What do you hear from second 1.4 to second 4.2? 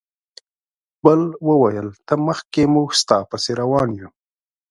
وویل ته مخکې موږ ستا پسې روان یو.